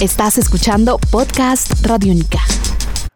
Estás 0.00 0.38
escuchando 0.38 0.98
Podcast 1.10 1.84
Radiónica. 1.84 2.38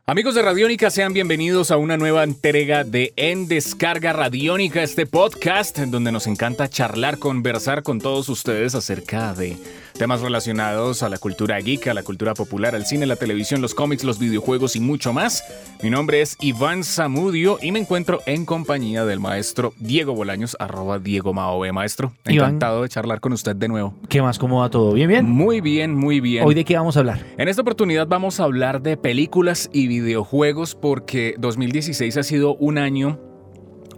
Amigos 0.06 0.34
de 0.34 0.42
Radiónica, 0.42 0.90
sean 0.90 1.14
bienvenidos 1.14 1.71
a 1.71 1.79
una 1.79 1.96
nueva 1.96 2.24
entrega 2.24 2.84
de 2.84 3.14
En 3.16 3.48
Descarga 3.48 4.12
Radiónica, 4.12 4.82
este 4.82 5.06
podcast 5.06 5.79
en 5.79 5.90
donde 5.90 6.12
nos 6.12 6.27
encanta 6.27 6.69
charlar, 6.69 7.19
conversar 7.19 7.82
con 7.82 8.00
todos 8.00 8.29
ustedes 8.29 8.75
acerca 8.75 9.32
de 9.32 9.56
temas 9.98 10.21
relacionados 10.21 11.03
a 11.03 11.09
la 11.09 11.17
cultura 11.17 11.59
geek, 11.59 11.87
a 11.87 11.95
la 11.95 12.03
cultura 12.03 12.35
popular, 12.35 12.74
al 12.74 12.85
cine, 12.85 13.06
la 13.06 13.17
televisión, 13.17 13.62
los 13.62 13.74
cómics, 13.74 14.04
los 14.04 14.19
videojuegos 14.19 14.76
y 14.76 14.80
mucho 14.80 15.14
más. 15.14 15.42
Mi 15.82 15.88
nombre 15.88 16.20
es 16.20 16.36
Iván 16.41 16.84
Zamudio 16.84 17.59
y 17.62 17.73
me 17.73 17.78
encuentro 17.78 18.20
en 18.27 18.45
compañía 18.45 19.06
del 19.06 19.20
maestro 19.20 19.73
Diego 19.78 20.14
Bolaños, 20.14 20.55
arroba 20.60 20.98
Diego 20.98 21.32
Maove. 21.32 21.73
Maestro, 21.73 22.12
encantado 22.27 22.82
de 22.82 22.91
charlar 22.91 23.20
con 23.20 23.32
usted 23.32 23.56
de 23.56 23.68
nuevo. 23.68 23.95
¿Qué 24.10 24.20
más? 24.20 24.38
¿Cómo 24.38 24.60
va 24.60 24.68
todo? 24.68 24.92
¿Bien, 24.92 25.09
bien? 25.09 25.24
Muy 25.24 25.62
bien, 25.62 25.95
muy 25.95 26.20
bien. 26.20 26.45
¿Hoy 26.45 26.55
de 26.55 26.64
qué 26.64 26.77
vamos 26.77 26.96
a 26.96 27.00
hablar? 27.00 27.24
En 27.38 27.48
esta 27.48 27.62
oportunidad 27.62 28.06
vamos 28.06 28.41
a 28.41 28.45
hablar 28.45 28.82
de 28.82 28.96
películas 28.96 29.70
y 29.73 29.86
videojuegos 30.00 30.74
porque 30.74 31.34
2016 31.38 32.16
ha 32.16 32.22
sido 32.22 32.56
un 32.56 32.78
año 32.78 33.20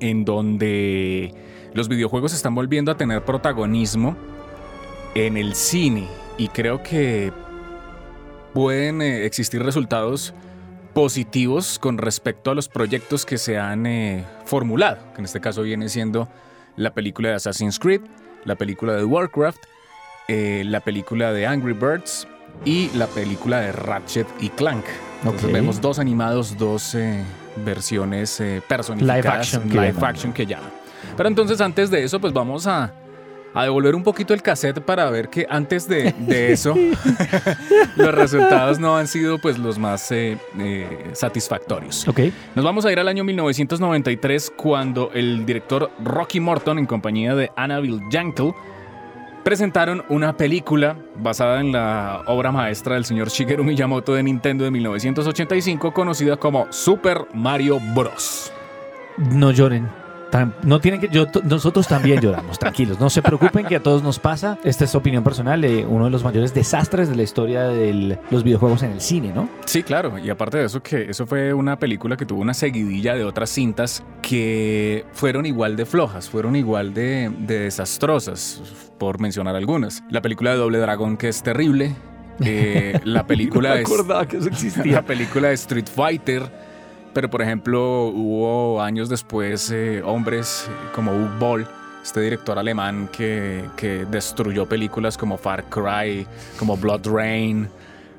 en 0.01 0.25
donde 0.25 1.35
los 1.75 1.89
videojuegos 1.89 2.33
están 2.33 2.55
volviendo 2.55 2.91
a 2.91 2.97
tener 2.97 3.25
protagonismo 3.25 4.17
en 5.15 5.37
el 5.37 5.55
cine 5.55 6.09
y 6.39 6.49
creo 6.49 6.83
que 6.83 7.33
pueden 8.53 9.03
eh, 9.03 9.27
existir 9.27 9.63
resultados 9.63 10.35
positivos 10.95 11.79
con 11.79 11.99
respecto 11.99 12.51
a 12.51 12.55
los 12.55 12.69
proyectos 12.69 13.27
que 13.27 13.37
se 13.37 13.59
han 13.59 13.87
eh, 13.87 14.25
formulado, 14.47 14.99
que 15.13 15.21
en 15.21 15.27
este 15.27 15.41
caso 15.41 15.63
viene 15.63 15.89
siendo 15.89 16.29
la 16.77 16.95
película 16.95 17.29
de 17.31 17.35
Assassin's 17.35 17.79
Creed, 17.79 18.01
la 18.45 18.57
película 18.57 18.95
de 18.95 19.05
Warcraft, 19.05 19.63
eh, 20.29 20.63
la 20.65 20.81
película 20.81 21.33
de 21.33 21.47
Angry 21.47 21.75
Birds 21.75 22.27
y 22.65 22.89
la 22.95 23.07
película 23.07 23.61
de 23.61 23.73
Ratchet 23.73 24.27
y 24.41 24.49
Clank. 24.51 24.85
Entonces 25.23 25.53
vemos 25.53 25.81
dos 25.81 25.99
animados, 25.99 26.57
dos 26.57 26.95
eh, 26.95 27.23
versiones 27.65 28.41
eh, 28.41 28.63
personificadas, 28.67 29.25
Live 29.25 29.29
action 29.35 29.63
que 29.69 29.81
live 29.81 29.95
action 30.03 30.33
que 30.33 30.47
llaman. 30.47 30.71
Pero 31.17 31.29
entonces 31.29 31.61
antes 31.61 31.91
de 31.91 32.05
eso, 32.05 32.21
pues 32.21 32.33
vamos 32.33 32.67
a, 32.67 32.93
a 33.55 33.63
devolver 33.63 33.95
un 33.95 34.03
poquito 34.03 34.35
el 34.35 34.43
cassette 34.43 34.81
para 34.81 35.09
ver 35.11 35.29
que 35.31 35.47
antes 35.49 35.89
de, 35.89 36.15
de 36.19 36.53
eso 36.53 36.75
los 37.97 38.15
resultados 38.15 38.79
no 38.79 38.97
han 38.97 39.07
sido 39.07 39.39
pues 39.39 39.59
los 39.59 39.79
más 39.79 40.13
eh, 40.13 40.37
eh, 40.59 41.11
satisfactorios. 41.15 42.07
Ok. 42.07 42.21
Nos 42.55 42.65
vamos 42.65 42.85
a 42.85 42.93
ir 42.93 42.99
al 42.99 43.09
año 43.09 43.25
1993 43.25 44.53
cuando 44.55 45.11
el 45.15 45.47
director 45.47 45.91
Rocky 46.05 46.39
Morton 46.41 46.79
en 46.79 46.87
compañía 46.87 47.35
de 47.35 47.51
Annabelle 47.57 48.01
Jankel 48.11 48.53
presentaron 49.47 50.05
una 50.09 50.37
película 50.37 50.97
basada 51.15 51.61
en 51.61 51.71
la 51.71 52.25
obra 52.27 52.51
maestra 52.51 52.95
del 52.95 53.05
señor 53.05 53.29
Shigeru 53.29 53.63
Miyamoto 53.63 54.13
de 54.13 54.25
Nintendo 54.25 54.65
de 54.65 54.73
1985 54.73 55.95
conocida 55.95 56.37
como 56.37 56.67
Super 56.71 57.29
Mario 57.33 57.79
Bros. 57.95 58.53
No 59.19 59.53
lloren. 59.53 60.06
Tan- 60.31 60.55
No 60.65 60.81
tienen 60.81 61.01
que, 61.01 61.09
yo, 61.09 61.27
nosotros 61.45 61.87
también 61.87 62.21
lloramos, 62.21 62.59
tranquilos. 62.59 62.99
No 62.99 63.09
se 63.11 63.23
preocupen 63.23 63.65
que 63.67 63.77
a 63.77 63.83
todos 63.83 64.03
nos 64.03 64.19
pasa. 64.19 64.59
Esta 64.65 64.85
es 64.85 64.95
opinión 64.95 65.23
personal 65.23 65.61
de 65.61 65.87
uno 65.87 66.07
de 66.07 66.11
los 66.11 66.25
mayores 66.25 66.53
desastres 66.53 67.09
de 67.09 67.15
la 67.17 67.23
historia 67.23 67.63
de 67.65 68.19
los 68.31 68.43
videojuegos 68.43 68.83
en 68.83 68.93
el 68.93 69.01
cine, 69.01 69.33
¿no? 69.35 69.49
Sí, 69.65 69.83
claro, 69.83 70.19
y 70.19 70.29
aparte 70.31 70.59
de 70.59 70.65
eso, 70.65 70.83
que 70.83 71.11
eso 71.11 71.27
fue 71.27 71.55
una 71.55 71.79
película 71.79 72.17
que 72.17 72.27
tuvo 72.27 72.41
una 72.41 72.55
seguidilla 72.55 73.15
de 73.15 73.25
otras 73.25 73.51
cintas 73.51 74.03
que 74.23 75.05
fueron 75.13 75.47
igual 75.47 75.77
de 75.77 75.87
flojas, 75.87 76.29
fueron 76.29 76.57
igual 76.57 76.93
de, 76.93 77.31
de 77.39 77.61
desastrosas, 77.61 78.61
por 78.99 79.21
mencionar 79.21 79.55
algunas. 79.57 80.03
La 80.11 80.23
película 80.23 80.51
de 80.51 80.57
Doble 80.57 80.79
Dragón, 80.79 81.17
que 81.17 81.29
es 81.29 81.43
terrible. 81.43 81.95
eh, 82.41 82.99
la 83.05 83.27
película 83.27 83.75
de, 83.75 83.85
que 83.85 84.37
eso 84.39 84.51
la 84.85 85.03
película 85.03 85.49
de 85.49 85.55
Street 85.55 85.87
Fighter. 85.95 86.66
Pero, 87.17 87.31
por 87.31 87.41
ejemplo, 87.41 88.09
hubo 88.09 88.83
años 88.83 89.09
después 89.09 89.71
eh, 89.71 90.03
hombres 90.05 90.69
como 90.95 91.13
Uwe 91.13 91.39
Boll, 91.39 91.67
este 92.03 92.21
director 92.21 92.59
alemán 92.59 93.09
que, 93.11 93.65
que 93.75 94.05
destruyó 94.05 94.67
películas 94.67 95.17
como 95.17 95.39
Far 95.39 95.65
Cry, 95.71 96.27
como 96.59 96.77
Blood 96.77 97.07
Rain. 97.07 97.71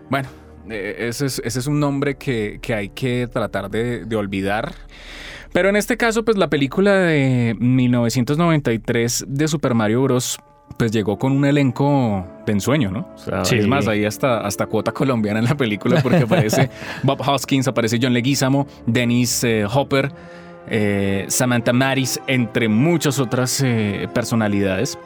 Bueno, 0.09 0.27
eh, 0.71 0.95
ese 0.97 1.27
es, 1.27 1.39
ese 1.45 1.59
es 1.59 1.67
un 1.67 1.79
nombre 1.79 2.15
que, 2.15 2.57
que 2.59 2.73
hay 2.73 2.89
que 2.89 3.27
tratar 3.31 3.69
de, 3.69 4.03
de 4.03 4.15
olvidar. 4.15 4.73
Pero 5.53 5.69
en 5.69 5.75
este 5.75 5.95
caso, 5.95 6.25
pues 6.25 6.35
la 6.35 6.49
película 6.49 6.95
de 6.95 7.55
1993 7.59 9.25
de 9.27 9.47
Super 9.47 9.75
Mario 9.75 10.01
Bros. 10.01 10.39
Pues 10.75 10.91
llegó 10.91 11.17
con 11.17 11.31
un 11.31 11.45
elenco 11.45 12.25
de 12.45 12.51
ensueño, 12.51 12.91
¿no? 12.91 13.07
O 13.15 13.17
sea, 13.17 13.43
Sí. 13.45 13.57
Es 13.57 13.67
más, 13.67 13.87
ahí 13.87 14.05
hasta, 14.05 14.41
hasta 14.41 14.67
cuota 14.67 14.91
colombiana 14.91 15.39
en 15.39 15.45
la 15.45 15.55
película 15.55 16.01
porque 16.03 16.17
aparece 16.23 16.69
Bob 17.03 17.21
Hoskins, 17.27 17.67
aparece 17.67 17.97
John 18.01 18.13
Leguizamo, 18.13 18.67
Dennis 18.85 19.43
eh, 19.43 19.65
Hopper, 19.65 20.11
eh, 20.69 21.25
Samantha 21.29 21.73
Maris, 21.73 22.19
entre 22.27 22.67
muchas 22.67 23.19
otras 23.19 23.61
eh, 23.65 24.07
personalidades. 24.13 24.99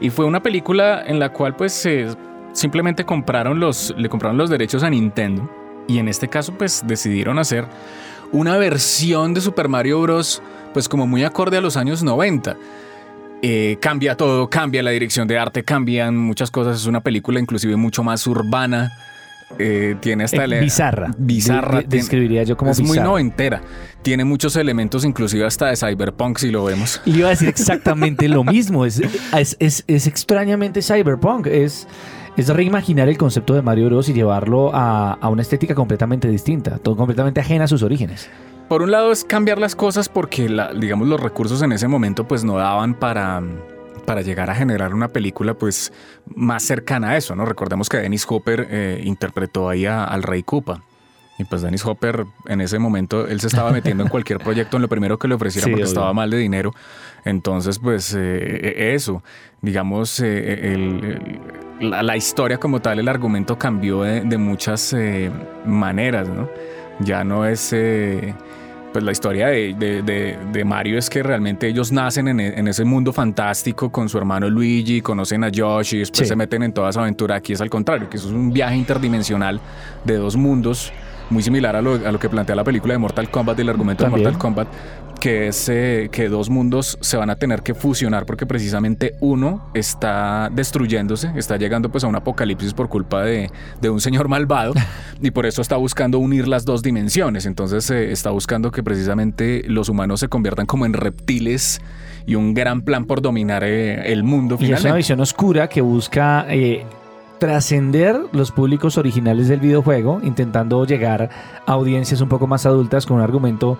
Y 0.00 0.10
fue 0.10 0.24
una 0.24 0.42
película 0.42 1.04
en 1.06 1.20
la 1.20 1.32
cual 1.32 1.54
pues 1.54 1.86
eh, 1.86 2.08
simplemente 2.52 3.04
compraron 3.04 3.60
los, 3.60 3.94
le 3.96 4.08
compraron 4.08 4.36
los 4.36 4.50
derechos 4.50 4.82
a 4.82 4.90
Nintendo. 4.90 5.48
Y 5.86 5.98
en 5.98 6.08
este 6.08 6.28
caso 6.28 6.54
pues 6.58 6.82
decidieron 6.86 7.38
hacer 7.38 7.66
una 8.32 8.56
versión 8.56 9.34
de 9.34 9.40
Super 9.40 9.68
Mario 9.68 10.00
Bros. 10.00 10.42
pues 10.72 10.88
como 10.88 11.06
muy 11.06 11.22
acorde 11.22 11.58
a 11.58 11.60
los 11.60 11.76
años 11.76 12.02
90. 12.02 12.56
Eh, 13.42 13.76
cambia 13.80 14.16
todo, 14.16 14.48
cambia 14.48 14.82
la 14.82 14.90
dirección 14.92 15.26
de 15.26 15.36
arte, 15.38 15.64
cambian 15.64 16.16
muchas 16.16 16.50
cosas. 16.50 16.76
Es 16.80 16.86
una 16.86 17.00
película 17.00 17.40
inclusive 17.40 17.74
mucho 17.76 18.02
más 18.04 18.26
urbana. 18.26 18.92
Eh, 19.58 19.96
tiene 20.00 20.24
hasta 20.24 20.44
Eh, 20.46 20.60
bizarra. 20.60 21.10
Bizarra. 21.18 21.78
De- 21.78 21.82
de- 21.82 21.88
tiene- 21.88 22.02
describiría 22.02 22.42
yo 22.44 22.56
como 22.56 22.70
es 22.70 22.80
muy 22.80 22.98
noventera. 22.98 23.60
Tiene 24.00 24.24
muchos 24.24 24.56
elementos, 24.56 25.04
inclusive 25.04 25.44
hasta 25.44 25.66
de 25.66 25.76
cyberpunk, 25.76 26.38
si 26.38 26.50
lo 26.50 26.64
vemos. 26.64 27.02
Y 27.04 27.18
iba 27.18 27.26
a 27.26 27.30
decir 27.30 27.48
exactamente 27.50 28.28
lo 28.28 28.44
mismo. 28.44 28.86
Es, 28.86 29.02
es, 29.36 29.56
es- 29.58 29.84
es 29.86 30.06
extrañamente 30.06 30.80
cyberpunk. 30.80 31.48
Es, 31.48 31.86
es 32.36 32.48
reimaginar 32.48 33.08
el 33.10 33.18
concepto 33.18 33.52
de 33.54 33.60
Mario 33.60 33.86
Bros. 33.86 34.08
y 34.08 34.14
llevarlo 34.14 34.74
a, 34.74 35.12
a 35.14 35.28
una 35.28 35.42
estética 35.42 35.74
completamente 35.74 36.28
distinta, 36.28 36.78
todo 36.78 36.96
completamente 36.96 37.40
ajena 37.40 37.64
a 37.64 37.68
sus 37.68 37.82
orígenes. 37.82 38.30
Por 38.72 38.80
un 38.80 38.90
lado 38.90 39.12
es 39.12 39.22
cambiar 39.22 39.58
las 39.58 39.76
cosas 39.76 40.08
porque, 40.08 40.48
la- 40.48 40.72
digamos, 40.72 41.06
los 41.06 41.20
recursos 41.20 41.60
en 41.60 41.72
ese 41.72 41.88
momento 41.88 42.26
pues 42.26 42.42
no 42.42 42.56
daban 42.56 42.94
para, 42.94 43.42
para 44.06 44.22
llegar 44.22 44.48
a 44.48 44.54
generar 44.54 44.94
una 44.94 45.08
película 45.08 45.52
pues 45.52 45.92
más 46.34 46.62
cercana 46.62 47.10
a 47.10 47.16
eso, 47.18 47.36
¿no? 47.36 47.44
Recordemos 47.44 47.90
que 47.90 47.98
Dennis 47.98 48.24
Hopper 48.26 48.66
eh, 48.70 49.02
interpretó 49.04 49.68
ahí 49.68 49.84
a- 49.84 50.04
al 50.04 50.22
Rey 50.22 50.42
Koopa. 50.42 50.80
Y 51.38 51.44
pues 51.44 51.60
Dennis 51.60 51.84
Hopper 51.84 52.24
en 52.46 52.62
ese 52.62 52.78
momento 52.78 53.26
él 53.26 53.40
se 53.40 53.48
estaba 53.48 53.72
metiendo 53.72 54.04
en 54.04 54.08
cualquier 54.08 54.38
proyecto 54.42 54.78
en 54.78 54.82
lo 54.84 54.88
primero 54.88 55.18
que 55.18 55.28
le 55.28 55.34
ofrecieran 55.34 55.66
Sí, 55.66 55.70
porque 55.72 55.82
obvio. 55.82 55.92
estaba 55.92 56.14
mal 56.14 56.30
de 56.30 56.38
dinero. 56.38 56.72
Entonces 57.26 57.78
pues 57.78 58.16
eh, 58.18 58.94
eso, 58.94 59.22
digamos, 59.60 60.18
eh, 60.20 60.72
el- 60.72 61.40
el- 61.78 61.90
la, 61.90 62.02
la 62.02 62.16
historia 62.16 62.56
como 62.56 62.80
tal, 62.80 63.00
el 63.00 63.08
argumento 63.08 63.58
cambió 63.58 64.00
de, 64.04 64.22
de 64.22 64.38
muchas 64.38 64.96
maneras, 65.66 66.26
¿no? 66.30 66.48
Ya 67.00 67.22
no 67.22 67.44
es... 67.44 67.74
pues 68.92 69.04
la 69.04 69.12
historia 69.12 69.48
de, 69.48 69.74
de- 69.74 70.02
de- 70.02 70.36
de 70.52 70.64
Mario 70.64 70.98
es 70.98 71.08
que 71.08 71.22
realmente 71.22 71.66
ellos 71.66 71.90
nacen 71.92 72.28
en, 72.28 72.40
e- 72.40 72.58
en 72.58 72.68
ese 72.68 72.84
mundo 72.84 73.12
fantástico 73.12 73.90
con 73.90 74.08
su 74.08 74.18
hermano 74.18 74.50
Luigi, 74.50 75.00
conocen 75.00 75.44
a 75.44 75.48
Yoshi 75.48 75.96
y 75.96 75.98
después 76.00 76.20
Sí. 76.20 76.26
se 76.26 76.36
meten 76.36 76.62
en 76.62 76.72
toda 76.72 76.90
esa 76.90 77.00
aventura. 77.00 77.36
Aquí 77.36 77.54
es 77.54 77.60
al 77.60 77.70
contrario, 77.70 78.08
que 78.10 78.16
eso 78.18 78.28
es 78.28 78.34
un 78.34 78.52
viaje 78.52 78.76
interdimensional 78.76 79.60
de 80.04 80.16
dos 80.16 80.36
mundos, 80.36 80.92
muy 81.30 81.42
similar 81.42 81.76
a 81.76 81.82
lo, 81.82 81.94
a 81.94 82.12
lo 82.12 82.18
que 82.18 82.28
plantea 82.28 82.56
la 82.56 82.64
película 82.64 82.94
de 82.94 82.98
Mortal 82.98 83.30
Kombat, 83.30 83.58
el 83.58 83.68
argumento 83.68 84.04
También. 84.04 84.24
de 84.24 84.30
Mortal 84.30 84.40
Kombat, 84.40 84.68
que 85.20 85.48
es 85.48 85.68
eh, 85.68 86.08
que 86.10 86.28
dos 86.28 86.50
mundos 86.50 86.98
se 87.00 87.16
van 87.16 87.30
a 87.30 87.36
tener 87.36 87.62
que 87.62 87.74
fusionar 87.74 88.26
porque 88.26 88.44
precisamente 88.44 89.14
uno 89.20 89.68
está 89.72 90.50
destruyéndose, 90.52 91.30
está 91.36 91.56
llegando 91.56 91.90
pues 91.90 92.02
a 92.04 92.08
un 92.08 92.16
apocalipsis 92.16 92.74
por 92.74 92.88
culpa 92.88 93.22
de, 93.22 93.50
de 93.80 93.90
un 93.90 94.00
señor 94.00 94.28
malvado 94.28 94.74
y 95.22 95.30
por 95.30 95.46
eso 95.46 95.62
está 95.62 95.76
buscando 95.76 96.18
unir 96.18 96.48
las 96.48 96.64
dos 96.64 96.82
dimensiones. 96.82 97.46
Entonces 97.46 97.88
eh, 97.90 98.10
está 98.10 98.30
buscando 98.30 98.72
que 98.72 98.82
precisamente 98.82 99.62
los 99.66 99.88
humanos 99.88 100.20
se 100.20 100.28
conviertan 100.28 100.66
como 100.66 100.86
en 100.86 100.92
reptiles 100.92 101.80
y 102.26 102.34
un 102.34 102.54
gran 102.54 102.82
plan 102.82 103.04
por 103.04 103.22
dominar 103.22 103.64
eh, 103.64 104.12
el 104.12 104.24
mundo 104.24 104.56
Y 104.60 104.72
es 104.72 104.84
una 104.84 104.94
visión 104.94 105.20
oscura 105.20 105.68
que 105.68 105.80
busca 105.80 106.46
eh, 106.48 106.84
trascender 107.46 108.20
los 108.30 108.52
públicos 108.52 108.96
originales 108.98 109.48
del 109.48 109.58
videojuego, 109.58 110.20
intentando 110.22 110.84
llegar 110.86 111.28
a 111.66 111.72
audiencias 111.72 112.20
un 112.20 112.28
poco 112.28 112.46
más 112.46 112.66
adultas 112.66 113.04
con 113.04 113.16
un 113.16 113.22
argumento 113.24 113.76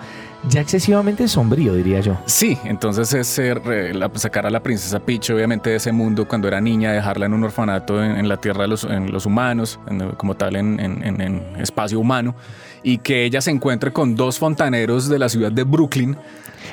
ya 0.48 0.60
excesivamente 0.60 1.28
sombrío, 1.28 1.72
diría 1.72 2.00
yo. 2.00 2.18
Sí, 2.26 2.58
entonces 2.64 3.14
es 3.14 3.38
eh, 3.38 3.92
sacar 4.16 4.46
a 4.46 4.50
la 4.50 4.60
princesa 4.60 4.98
Peach, 4.98 5.30
obviamente, 5.30 5.70
de 5.70 5.76
ese 5.76 5.92
mundo 5.92 6.26
cuando 6.26 6.48
era 6.48 6.60
niña, 6.60 6.90
dejarla 6.90 7.26
en 7.26 7.34
un 7.34 7.44
orfanato 7.44 8.02
en, 8.02 8.28
la 8.28 8.36
tierra 8.38 8.64
en 8.64 9.12
los 9.12 9.26
humanos, 9.26 9.78
como 10.16 10.34
tal 10.34 10.56
en- 10.56 10.80
en 10.80 11.42
espacio 11.60 12.00
humano, 12.00 12.34
y 12.82 12.98
que 12.98 13.24
ella 13.24 13.40
se 13.40 13.52
encuentre 13.52 13.92
con 13.92 14.16
dos 14.16 14.40
fontaneros 14.40 15.08
de 15.08 15.20
la 15.20 15.28
ciudad 15.28 15.52
de 15.52 15.62
Brooklyn. 15.62 16.16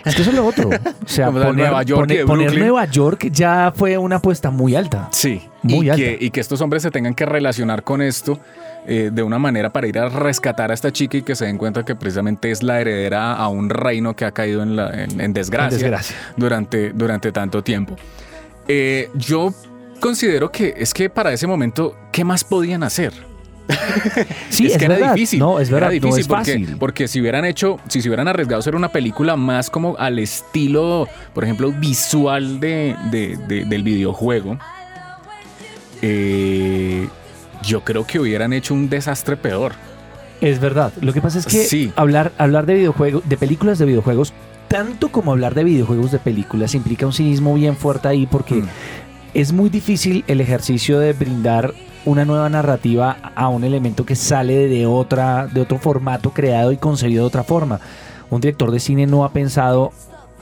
Es 0.05 0.15
que 0.15 0.21
eso 0.21 0.31
es 0.31 0.35
lo 0.37 0.45
otro. 0.45 0.69
O 0.69 1.07
sea, 1.07 1.27
Como 1.27 1.39
poner, 1.39 1.55
Nueva 1.55 1.83
York 1.83 2.01
poner- 2.01 2.17
de 2.19 2.25
poner 2.25 2.45
Brooklyn. 2.47 2.67
Nueva 2.67 2.85
York 2.85 3.29
ya 3.31 3.73
fue 3.75 3.97
una 3.97 4.17
apuesta 4.17 4.49
muy 4.51 4.75
alta. 4.75 5.09
Sí. 5.11 5.41
muy 5.63 5.87
y 5.87 5.89
alta. 5.89 6.03
que, 6.03 6.17
y 6.21 6.29
que 6.31 6.39
estos 6.39 6.61
hombres 6.61 6.83
se 6.83 6.91
tengan 6.91 7.13
que 7.13 7.25
relacionar 7.25 7.83
con 7.83 8.01
esto 8.01 8.39
eh, 8.87 9.09
de 9.13 9.23
una 9.23 9.37
manera 9.39 9.69
para 9.71 9.87
ir 9.87 9.99
a 9.99 10.07
rescatar 10.09 10.71
a 10.71 10.73
esta 10.73 10.91
chica 10.91 11.17
y 11.17 11.21
que 11.21 11.35
se 11.35 11.45
den 11.45 11.57
cuenta 11.57 11.83
que 11.83 11.95
precisamente 11.95 12.49
es 12.49 12.63
la 12.63 12.79
heredera 12.79 13.33
a 13.33 13.47
un 13.49 13.69
reino 13.69 14.15
que 14.15 14.25
ha 14.25 14.31
caído 14.31 14.63
en, 14.63 14.75
la- 14.75 14.89
en- 15.03 15.19
en 15.19 15.33
desgracia, 15.33 15.75
En 15.75 15.81
desgracia. 15.81 16.15
Durante, 16.37 16.91
durante 16.93 17.31
tanto 17.31 17.61
tiempo. 17.61 17.95
Eh, 18.67 19.09
yo 19.15 19.53
considero 19.99 20.51
que 20.51 20.73
es 20.77 20.93
que 20.93 21.09
para 21.09 21.33
ese 21.33 21.45
momento, 21.47 21.95
¿qué 22.11 22.23
más 22.23 22.43
podían 22.43 22.83
hacer? 22.83 23.11
Sí, 24.49 24.65
es, 24.65 24.73
es, 24.73 24.77
que 24.77 24.87
verdad. 24.87 25.03
era 25.05 25.13
difícil. 25.13 25.39
No, 25.39 25.59
es 25.59 25.69
era 25.69 25.75
verdad, 25.77 25.89
difícil 25.91 26.09
no 26.11 26.17
es 26.17 26.27
porque, 26.27 26.51
fácil. 26.59 26.77
porque 26.79 27.07
si 27.07 27.21
hubieran 27.21 27.45
hecho, 27.45 27.77
si 27.87 28.01
se 28.01 28.09
hubieran 28.09 28.27
arriesgado 28.27 28.57
a 28.57 28.59
hacer 28.59 28.75
una 28.75 28.89
película 28.89 29.35
más 29.35 29.69
como 29.69 29.95
al 29.97 30.19
estilo, 30.19 31.07
por 31.33 31.43
ejemplo, 31.43 31.71
visual 31.71 32.59
de, 32.59 32.95
de- 33.11 33.37
de- 33.47 33.65
del 33.65 33.83
videojuego, 33.83 34.57
eh, 36.01 37.07
yo 37.63 37.83
creo 37.83 38.05
que 38.07 38.19
hubieran 38.19 38.53
hecho 38.53 38.73
un 38.73 38.89
desastre 38.89 39.37
peor. 39.37 39.73
Es 40.41 40.59
verdad. 40.59 40.93
Lo 41.01 41.11
que 41.13 41.21
pasa 41.21 41.39
es 41.39 41.45
que 41.45 41.65
Sí. 41.65 41.91
hablar, 41.95 42.31
hablar 42.37 42.65
de 42.65 42.75
videojuegos, 42.75 43.27
de 43.27 43.37
películas 43.37 43.77
de 43.79 43.85
videojuegos, 43.85 44.33
tanto 44.69 45.09
como 45.11 45.31
hablar 45.31 45.55
de 45.55 45.63
videojuegos 45.65 46.11
de 46.11 46.19
películas, 46.19 46.75
implica 46.75 47.05
un 47.05 47.13
cinismo 47.13 47.53
bien 47.55 47.75
fuerte 47.75 48.07
ahí 48.07 48.25
porque 48.25 48.55
Mm. 48.55 48.67
es 49.33 49.51
muy 49.51 49.69
difícil 49.69 50.23
el 50.27 50.39
ejercicio 50.41 50.99
de 50.99 51.11
brindar 51.13 51.73
una 52.05 52.25
nueva 52.25 52.49
narrativa 52.49 53.17
a 53.35 53.49
un 53.49 53.63
elemento 53.63 54.05
que 54.05 54.15
sale 54.15 54.67
de 54.67 54.85
otra, 54.85 55.47
de 55.47 55.61
otro 55.61 55.77
formato 55.77 56.31
creado 56.31 56.71
y 56.71 56.77
concebido 56.77 57.23
de 57.23 57.27
otra 57.27 57.43
forma. 57.43 57.79
Un 58.29 58.41
director 58.41 58.71
de 58.71 58.79
cine 58.79 59.07
no 59.07 59.23
ha 59.23 59.31
pensado 59.31 59.91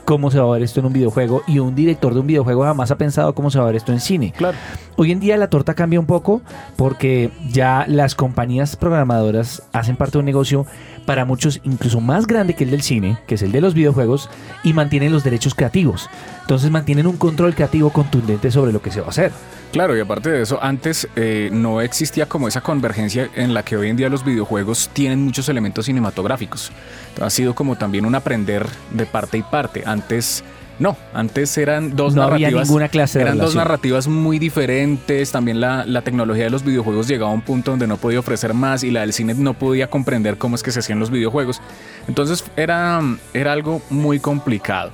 cómo 0.08 0.30
se 0.30 0.38
va 0.38 0.46
a 0.46 0.52
ver 0.52 0.62
esto 0.62 0.80
en 0.80 0.86
un 0.86 0.94
videojuego 0.94 1.42
y 1.46 1.58
un 1.58 1.74
director 1.74 2.14
de 2.14 2.20
un 2.20 2.26
videojuego 2.26 2.62
jamás 2.62 2.90
ha 2.90 2.96
pensado 2.96 3.34
cómo 3.34 3.50
se 3.50 3.58
va 3.58 3.64
a 3.64 3.66
ver 3.66 3.76
esto 3.76 3.92
en 3.92 4.00
cine. 4.00 4.32
Claro. 4.34 4.56
Hoy 4.96 5.12
en 5.12 5.20
día 5.20 5.36
la 5.36 5.50
torta 5.50 5.74
cambia 5.74 6.00
un 6.00 6.06
poco 6.06 6.40
porque 6.76 7.30
ya 7.50 7.84
las 7.86 8.14
compañías 8.14 8.74
programadoras 8.74 9.62
hacen 9.74 9.96
parte 9.96 10.12
de 10.12 10.20
un 10.20 10.24
negocio 10.24 10.64
para 11.04 11.26
muchos 11.26 11.60
incluso 11.62 12.00
más 12.00 12.26
grande 12.26 12.54
que 12.54 12.64
el 12.64 12.70
del 12.70 12.80
cine, 12.80 13.18
que 13.26 13.34
es 13.34 13.42
el 13.42 13.52
de 13.52 13.60
los 13.60 13.74
videojuegos, 13.74 14.30
y 14.64 14.72
mantienen 14.72 15.12
los 15.12 15.24
derechos 15.24 15.54
creativos. 15.54 16.08
Entonces 16.40 16.70
mantienen 16.70 17.06
un 17.06 17.18
control 17.18 17.54
creativo 17.54 17.90
contundente 17.90 18.50
sobre 18.50 18.72
lo 18.72 18.80
que 18.80 18.90
se 18.90 19.00
va 19.00 19.08
a 19.08 19.10
hacer. 19.10 19.32
Claro, 19.72 19.96
y 19.96 20.00
aparte 20.00 20.30
de 20.30 20.42
eso, 20.42 20.58
antes 20.62 21.06
eh, 21.14 21.50
no 21.52 21.82
existía 21.82 22.26
como 22.26 22.48
esa 22.48 22.62
convergencia 22.62 23.28
en 23.36 23.52
la 23.52 23.62
que 23.62 23.76
hoy 23.76 23.90
en 23.90 23.96
día 23.96 24.08
los 24.08 24.24
videojuegos 24.24 24.88
tienen 24.94 25.22
muchos 25.22 25.48
elementos 25.48 25.84
cinematográficos. 25.86 26.72
Ha 27.20 27.28
sido 27.28 27.54
como 27.54 27.76
también 27.76 28.06
un 28.06 28.14
aprender 28.14 28.66
de 28.92 29.04
parte 29.04 29.36
y 29.38 29.42
parte. 29.42 29.82
Antes 29.84 30.42
no, 30.78 30.96
antes 31.12 31.58
eran 31.58 31.96
dos 31.96 32.14
No 32.14 32.22
había 32.22 32.46
narrativas. 32.48 32.68
ninguna 32.68 32.88
clase 32.88 33.18
de 33.18 33.24
Eran 33.24 33.38
dos 33.38 33.54
narrativas 33.56 34.06
muy 34.06 34.38
diferentes. 34.38 35.32
También 35.32 35.60
la, 35.60 35.84
la 35.84 36.02
tecnología 36.02 36.44
de 36.44 36.50
los 36.50 36.62
videojuegos 36.64 37.08
llegaba 37.08 37.30
a 37.30 37.34
un 37.34 37.42
punto 37.42 37.72
donde 37.72 37.86
no 37.86 37.96
podía 37.96 38.20
ofrecer 38.20 38.54
más 38.54 38.84
y 38.84 38.90
la 38.90 39.00
del 39.00 39.12
cine 39.12 39.34
no 39.34 39.54
podía 39.54 39.90
comprender 39.90 40.38
cómo 40.38 40.54
es 40.54 40.62
que 40.62 40.70
se 40.70 40.78
hacían 40.78 41.00
los 41.00 41.10
videojuegos. 41.10 41.60
Entonces 42.06 42.44
era, 42.56 43.00
era 43.34 43.52
algo 43.52 43.82
muy 43.90 44.20
complicado. 44.20 44.92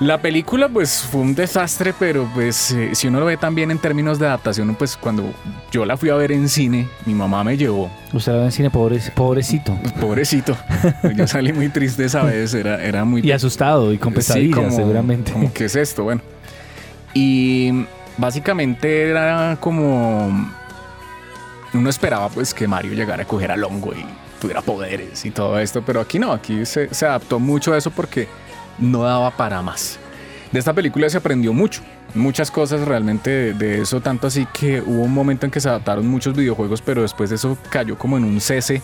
La 0.00 0.18
película 0.22 0.68
pues 0.68 1.02
fue 1.02 1.22
un 1.22 1.34
desastre, 1.34 1.92
pero 1.98 2.30
pues 2.32 2.70
eh, 2.70 2.90
si 2.94 3.08
uno 3.08 3.18
lo 3.18 3.26
ve 3.26 3.36
también 3.36 3.72
en 3.72 3.78
términos 3.78 4.20
de 4.20 4.26
adaptación, 4.28 4.72
pues 4.76 4.96
cuando 4.96 5.24
yo 5.72 5.84
la 5.84 5.96
fui 5.96 6.08
a 6.10 6.14
ver 6.14 6.30
en 6.30 6.48
cine, 6.48 6.86
mi 7.04 7.14
mamá 7.14 7.42
me 7.42 7.56
llevó, 7.56 7.90
Usted 8.12 8.30
lo 8.32 8.38
ve 8.38 8.44
en 8.44 8.52
cine 8.52 8.70
pobre, 8.70 9.00
pobrecito. 9.16 9.76
pobrecito, 10.00 10.56
yo 11.16 11.26
salí 11.26 11.52
muy 11.52 11.68
triste 11.68 12.04
esa 12.04 12.22
vez, 12.22 12.54
era, 12.54 12.80
era 12.80 13.04
muy... 13.04 13.22
Y 13.26 13.32
asustado 13.32 13.92
y 13.92 13.98
con 13.98 14.12
Sí, 14.12 14.16
pesadillas 14.16 14.54
como- 14.56 14.70
seguramente. 14.70 15.32
Como, 15.32 15.52
¿qué 15.52 15.64
es 15.64 15.74
esto? 15.74 16.04
Bueno. 16.04 16.20
Y 17.12 17.84
básicamente 18.16 19.10
era 19.10 19.56
como... 19.58 20.48
Uno 21.74 21.90
esperaba 21.90 22.28
pues 22.28 22.54
que 22.54 22.68
Mario 22.68 22.92
llegara 22.94 23.24
a 23.24 23.26
coger 23.26 23.50
al 23.50 23.64
hongo 23.64 23.92
y 23.94 24.04
tuviera 24.40 24.62
poderes 24.62 25.24
y 25.26 25.32
todo 25.32 25.58
esto, 25.58 25.82
pero 25.84 26.00
aquí 26.00 26.20
no, 26.20 26.32
aquí 26.32 26.64
se, 26.64 26.94
se 26.94 27.04
adaptó 27.04 27.40
mucho 27.40 27.72
a 27.74 27.78
eso 27.78 27.90
porque 27.90 28.28
no 28.78 29.02
daba 29.02 29.30
para 29.36 29.62
más. 29.62 29.98
De 30.52 30.58
esta 30.58 30.72
película 30.72 31.08
se 31.10 31.18
aprendió 31.18 31.52
mucho, 31.52 31.82
muchas 32.14 32.50
cosas 32.50 32.80
realmente 32.82 33.52
de, 33.52 33.82
eso, 33.82 34.00
tanto 34.00 34.26
así 34.26 34.46
que 34.46 34.80
hubo 34.80 35.02
un 35.02 35.12
momento 35.12 35.44
en 35.44 35.52
que 35.52 35.60
se 35.60 35.68
adaptaron 35.68 36.06
muchos 36.06 36.34
videojuegos, 36.34 36.80
pero 36.80 37.02
después 37.02 37.30
de 37.30 37.36
eso 37.36 37.58
cayó 37.68 37.98
como 37.98 38.16
en 38.16 38.24
un 38.24 38.40
cese, 38.40 38.80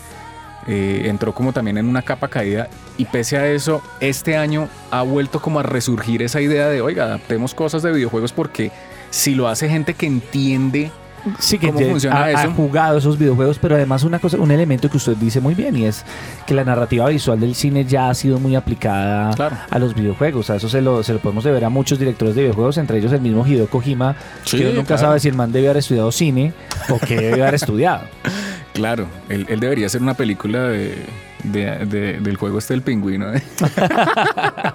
eh, 0.67 1.03
entró 1.07 1.35
como 1.35 1.53
también 1.53 1.79
en 1.79 1.87
una 1.87 2.03
capa 2.03 2.29
caída 2.29 2.69
y 2.99 3.07
pese 3.07 3.39
a 3.39 3.47
eso, 3.47 3.83
este 4.01 4.37
año 4.37 4.69
ha 4.91 5.03
vuelto 5.03 5.41
como 5.41 5.61
a 5.61 5.63
resurgir 5.63 6.23
esa 6.23 6.41
idea 6.41 6.69
de, 6.69 6.83
oiga, 6.83 7.05
adaptemos 7.05 7.55
cosas 7.55 7.83
de 7.83 7.93
videojuegos 7.93 8.33
porque 8.33 8.71
si 9.11 9.35
lo 9.35 9.49
hace 9.49 9.69
gente 9.69 9.95
que 9.95 10.07
entiende 10.07 10.91
Sí, 11.39 11.59
que 11.59 11.69
¿Cómo 11.69 11.81
ya 11.81 11.87
funciona 11.91 12.25
ha, 12.27 12.49
jugado 12.51 12.99
esos 12.99 13.19
videojuegos, 13.19 13.59
pero 13.59 13.77
además 13.77 14.03
una 14.05 14.19
cosa, 14.19 14.37
un 14.39 14.51
elemento 14.51 14.91
que 14.91 14.97
usted 14.99 15.17
dice 15.17 15.41
muy 15.41 15.55
bien 15.55 15.77
y 15.77 15.87
es 15.87 16.05
que 16.47 16.55
la 16.55 16.65
narrativa 16.65 17.09
visual 17.09 17.41
del 17.41 17.55
cine 17.55 17.85
ya 17.85 18.11
ha 18.11 18.15
sido 18.15 18.39
muy 18.39 18.55
aplicada 18.57 19.31
Claro. 19.35 19.57
a 19.71 19.79
los 19.79 19.95
videojuegos. 19.95 20.51
A 20.51 20.57
eso 20.57 20.69
se 20.69 20.83
lo, 20.83 21.03
se 21.03 21.13
lo 21.13 21.19
podemos 21.21 21.45
deber 21.45 21.65
a 21.65 21.69
muchos 21.71 21.99
directores 21.99 22.35
de 22.35 22.43
videojuegos, 22.43 22.77
entre 22.79 22.99
ellos 22.99 23.13
el 23.13 23.21
mismo 23.21 23.47
Hideo 23.47 23.69
Kojima, 23.69 24.17
Sí, 24.45 24.59
que 24.59 24.65
uno 24.67 24.75
nunca 24.75 24.89
claro. 24.97 25.03
sabe 25.03 25.21
si 25.21 25.29
el 25.29 25.35
man 25.35 25.51
debe 25.53 25.69
haber 25.69 25.79
estudiado 25.79 26.13
cine 26.13 26.53
o 26.91 26.99
que 26.99 27.17
debe 27.17 27.43
haber 27.43 27.55
estudiado. 27.55 28.03
Claro, 28.75 29.07
él, 29.29 29.47
él 29.49 29.61
debería 29.61 29.87
hacer 29.87 30.03
una 30.03 30.15
película 30.15 30.65
de, 30.65 30.97
de- 31.45 31.87
de- 31.87 32.19
del 32.19 32.37
juego 32.37 32.59
este 32.59 32.75
del 32.75 32.83
pingüino. 32.83 33.33
¿eh? 33.33 33.41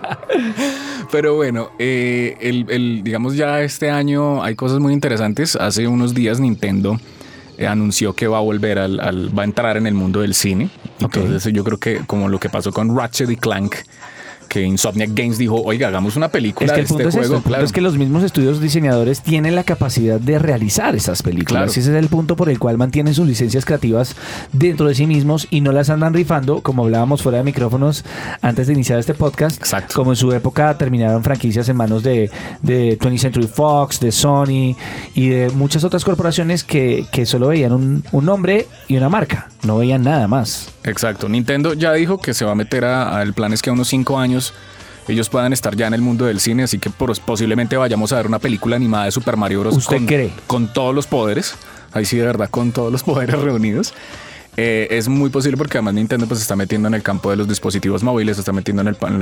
Pero 1.11 1.35
bueno, 1.35 1.71
eh, 1.79 2.37
el, 2.41 2.65
el- 2.69 3.01
digamos 3.03 3.35
ya 3.35 3.61
este 3.61 3.89
año 3.89 4.43
hay 4.43 4.55
cosas 4.55 4.79
muy 4.79 4.93
interesantes. 4.93 5.55
Hace 5.55 5.87
unos 5.87 6.13
días 6.13 6.39
Nintendo 6.39 6.99
eh, 7.57 7.67
anunció 7.67 8.13
que 8.13 8.27
va 8.27 8.37
a 8.37 8.41
volver 8.41 8.77
al, 8.79 8.99
al- 8.99 9.37
va 9.37 9.41
a 9.41 9.45
entrar 9.45 9.77
en 9.77 9.87
el 9.87 9.93
mundo 9.95 10.21
del 10.21 10.33
cine. 10.33 10.69
Entonces 10.99 11.51
yo 11.53 11.63
creo 11.63 11.77
que 11.79 12.01
como 12.05 12.29
lo 12.29 12.39
que 12.39 12.49
pasó 12.49 12.71
con 12.71 12.95
Ratchet 12.95 13.29
y 13.31 13.35
Clank, 13.37 13.75
que 14.49 14.63
Insomniac 14.63 15.11
Games 15.13 15.37
dijo, 15.37 15.61
oiga, 15.61 15.87
hagamos 15.87 16.15
una 16.17 16.27
película 16.29 16.65
Es 16.65 16.71
que 16.71 16.75
de 16.77 16.81
el 16.81 16.87
punto 16.87 17.07
este 17.07 17.09
es 17.09 17.15
esto, 17.15 17.19
juego. 17.21 17.35
el 17.35 17.41
punto 17.43 17.49
claro. 17.49 17.65
es 17.65 17.71
que 17.71 17.81
los 17.81 17.97
mismos 17.97 18.23
estudios 18.23 18.59
diseñadores 18.59 19.21
tienen 19.21 19.55
la 19.55 19.63
capacidad 19.63 20.19
de 20.19 20.39
realizar 20.39 20.95
esas 20.95 21.23
películas. 21.23 21.51
Claro. 21.61 21.71
Ese 21.71 21.79
es 21.79 21.87
el 21.87 22.07
punto 22.07 22.35
por 22.35 22.49
el 22.49 22.59
cual 22.59 22.77
mantienen 22.77 23.13
sus 23.13 23.27
licencias 23.27 23.63
creativas 23.63 24.15
dentro 24.51 24.87
de 24.87 24.95
sí 24.95 25.05
mismos 25.07 25.47
y 25.49 25.61
no 25.61 25.71
las 25.71 25.89
andan 25.89 26.13
rifando, 26.13 26.61
como 26.61 26.83
hablábamos 26.83 27.21
fuera 27.21 27.37
de 27.37 27.43
micrófonos 27.45 28.03
antes 28.41 28.67
de 28.67 28.73
iniciar 28.73 28.99
este 28.99 29.13
podcast. 29.13 29.57
Exacto. 29.57 29.93
Como 29.95 30.11
en 30.11 30.15
su 30.17 30.31
época 30.33 30.77
terminaron 30.77 31.23
franquicias 31.23 31.69
en 31.69 31.77
manos 31.77 32.03
de, 32.03 32.31
de 32.61 32.97
20th 32.99 33.17
Century 33.19 33.47
Fox, 33.47 33.99
de 33.99 34.11
Sony 34.11 34.75
y 35.13 35.29
de 35.29 35.49
muchas 35.51 35.83
otras 35.83 36.03
corporaciones 36.03 36.63
que, 36.63 37.05
que 37.11 37.25
solo 37.25 37.47
veían 37.49 37.71
un, 37.73 38.03
un 38.11 38.25
nombre 38.25 38.65
y 38.87 38.97
una 38.97 39.09
marca, 39.09 39.49
no 39.63 39.77
veían 39.77 40.03
nada 40.03 40.27
más. 40.27 40.69
Exacto. 40.85 41.27
Nintendo 41.29 41.73
ya 41.73 41.93
dijo 41.93 42.19
que 42.19 42.33
se 42.33 42.45
va 42.45 42.53
a 42.53 42.55
meter 42.55 42.85
a, 42.85 43.17
a- 43.17 43.21
el 43.21 43.33
plan 43.33 43.53
es 43.53 43.61
que 43.61 43.69
a 43.69 43.73
unos 43.73 43.89
5 43.89 44.17
años 44.17 44.38
ellos 45.07 45.29
puedan 45.29 45.53
estar 45.53 45.75
ya 45.75 45.87
en 45.87 45.93
el 45.93 46.01
mundo 46.01 46.25
del 46.25 46.39
cine, 46.39 46.63
así 46.63 46.77
que 46.79 46.89
pos- 46.89 47.19
posiblemente 47.19 47.77
vayamos 47.77 48.11
a 48.13 48.17
ver 48.17 48.27
una 48.27 48.39
película 48.39 48.75
animada 48.75 49.05
de 49.05 49.11
Super 49.11 49.37
Mario 49.37 49.61
Bros. 49.61 49.75
¿Usted 49.77 49.97
con, 49.97 50.05
cree? 50.05 50.31
con 50.47 50.71
todos 50.71 50.93
los 50.93 51.07
poderes. 51.07 51.55
Ahí 51.91 52.05
sí, 52.05 52.17
de 52.17 52.25
verdad, 52.25 52.49
con 52.49 52.71
todos 52.71 52.91
los 52.91 53.01
poderes 53.09 53.39
reunidos. 53.39 53.93
Eh, 54.61 54.87
es 54.97 55.07
muy 55.07 55.29
posible 55.29 55.55
porque 55.55 55.77
además 55.77 55.93
Nintendo 55.93 56.27
pues 56.27 56.39
se 56.39 56.43
está 56.43 56.57
metiendo 56.57 56.89
en 56.89 56.93
el 56.93 57.01
campo 57.01 57.29
de 57.29 57.37
los 57.37 57.47
dispositivos 57.47 58.03
móviles, 58.03 58.35
se 58.35 58.41
está 58.41 58.51
metiendo 58.51 58.81
en 58.81 58.89
el, 58.89 58.97
en 59.01 59.13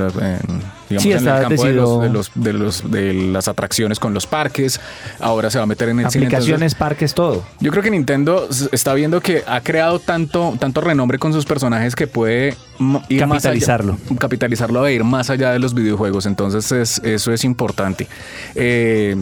digamos, 0.88 1.02
Sí, 1.02 1.12
en 1.12 1.18
el 1.28 1.40
campo 1.42 1.64
de, 1.64 1.72
los, 1.74 2.00
de, 2.02 2.08
los, 2.08 2.30
de, 2.34 2.52
los- 2.52 2.90
de 2.90 3.12
las 3.12 3.46
atracciones 3.46 4.00
con 4.00 4.12
los 4.14 4.26
parques. 4.26 4.80
Ahora 5.20 5.48
se 5.48 5.58
va 5.58 5.62
a 5.64 5.66
meter 5.66 5.90
en 5.90 6.00
el 6.00 6.10
cine. 6.10 6.24
entonces- 6.24 6.38
Aplicaciones, 6.48 6.74
parques, 6.74 7.14
todo. 7.14 7.44
yo 7.60 7.70
creo 7.70 7.84
que 7.84 7.90
Nintendo 7.92 8.48
está 8.72 8.94
viendo 8.94 9.20
que 9.20 9.44
ha 9.46 9.60
creado 9.60 10.00
tanto, 10.00 10.56
tanto 10.58 10.80
renombre 10.80 11.20
con 11.20 11.32
sus 11.32 11.44
personajes 11.46 11.94
que 11.94 12.08
puede 12.08 12.48
ir 12.48 12.54
más 12.80 13.04
allá- 13.08 13.26
Capitalizarlo. 13.28 13.96
capitalizarlo 14.18 14.86
e 14.88 14.94
ir 14.94 15.04
más 15.04 15.30
allá 15.30 15.52
de 15.52 15.60
los 15.60 15.72
videojuegos. 15.72 16.26
Entonces 16.26 16.72
es- 16.72 17.00
eso 17.04 17.32
es 17.32 17.44
importante. 17.44 18.08
Eh, 18.56 19.14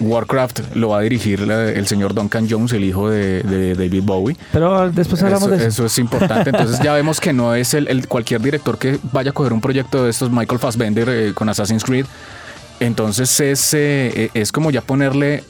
Warcraft 0.00 0.74
lo 0.76 0.90
va 0.90 0.98
a 0.98 1.00
dirigir 1.02 1.40
el 1.42 1.86
señor 1.86 2.14
Duncan 2.14 2.46
Jones, 2.50 2.72
el 2.72 2.84
hijo 2.84 3.08
de, 3.10 3.42
de 3.42 3.74
David 3.74 4.02
Bowie. 4.02 4.36
Pero 4.52 4.90
después 4.90 5.22
hablamos 5.22 5.44
Eso, 5.44 5.50
de 5.52 5.56
eso. 5.58 5.68
eso 5.68 5.86
es 5.86 5.98
importante. 5.98 6.50
Entonces 6.50 6.80
ya 6.80 6.92
vemos 6.94 7.20
que 7.20 7.32
no 7.32 7.54
es 7.54 7.74
el, 7.74 7.86
el- 7.88 8.08
cualquier 8.08 8.40
director 8.42 8.76
que 8.78 8.98
vaya 9.12 9.30
a 9.30 9.32
coger 9.32 9.52
un 9.52 9.60
proyecto 9.60 10.04
de 10.04 10.10
estos, 10.10 10.30
Michael 10.30 10.58
Fassbender 10.58 11.08
eh, 11.08 11.32
con 11.34 11.48
Assassin's 11.48 11.84
Creed. 11.84 12.06
Entonces 12.80 13.38
es, 13.40 13.72
eh, 13.74 14.30
es 14.34 14.50
como 14.52 14.70
ya 14.70 14.80
ponerle 14.80 15.44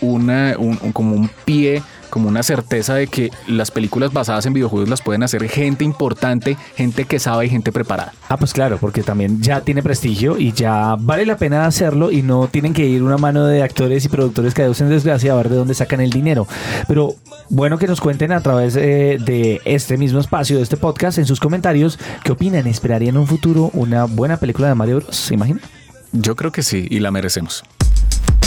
una, 0.00 0.54
un- 0.58 0.78
un- 0.80 0.92
como 0.92 1.14
un 1.16 1.28
pie, 1.44 1.82
como 2.08 2.28
una 2.28 2.42
certeza 2.42 2.94
de 2.94 3.06
que 3.06 3.30
las 3.46 3.70
películas 3.70 4.12
basadas 4.12 4.46
en 4.46 4.52
videojuegos 4.52 4.88
las 4.88 5.02
pueden 5.02 5.22
hacer 5.22 5.48
gente 5.48 5.84
importante, 5.84 6.56
gente 6.76 7.04
que 7.04 7.18
sabe 7.18 7.46
y 7.46 7.48
gente 7.50 7.72
preparada. 7.72 8.12
Ah, 8.28 8.36
pues 8.36 8.52
claro, 8.52 8.78
porque 8.78 9.02
también 9.02 9.40
ya 9.42 9.60
tiene 9.60 9.82
prestigio 9.82 10.38
y 10.38 10.52
ya 10.52 10.96
vale 10.98 11.26
la 11.26 11.36
pena 11.36 11.66
hacerlo 11.66 12.10
y 12.10 12.22
no 12.22 12.48
tienen 12.48 12.72
que 12.72 12.86
ir 12.86 13.02
una 13.02 13.18
mano 13.18 13.46
de 13.46 13.62
actores 13.62 14.04
y 14.04 14.08
productores 14.08 14.54
caídos 14.54 14.80
en 14.80 14.88
desgracia 14.88 15.32
a 15.32 15.36
ver 15.36 15.48
de 15.48 15.56
dónde 15.56 15.74
sacan 15.74 16.00
el 16.00 16.10
dinero. 16.10 16.46
Pero 16.86 17.14
bueno 17.48 17.78
que 17.78 17.86
nos 17.86 18.00
cuenten 18.00 18.32
a 18.32 18.40
través 18.40 18.76
eh, 18.76 19.18
de 19.20 19.60
este 19.64 19.96
mismo 19.96 20.20
espacio, 20.20 20.56
de 20.56 20.62
este 20.62 20.76
podcast, 20.76 21.18
en 21.18 21.26
sus 21.26 21.40
comentarios, 21.40 21.98
qué 22.24 22.32
opinan. 22.32 22.66
¿Esperarían 22.66 23.14
en 23.14 23.20
un 23.20 23.26
futuro 23.26 23.70
una 23.72 24.04
buena 24.04 24.36
película 24.36 24.68
de 24.68 24.74
Mario 24.74 24.96
Bros? 24.96 25.16
¿Se 25.16 25.34
imaginan? 25.34 25.62
Yo 26.12 26.36
creo 26.36 26.52
que 26.52 26.62
sí, 26.62 26.86
y 26.90 27.00
la 27.00 27.10
merecemos. 27.10 27.64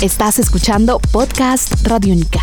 Estás 0.02 0.40
escuchando 0.40 1.00
Podcast 1.12 1.86
Radio 1.86 2.14
Única. 2.14 2.42